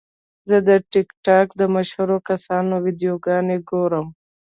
[0.49, 4.07] زه د ټک ټاک د مشهورو کسانو ویډیوګانې ګورم.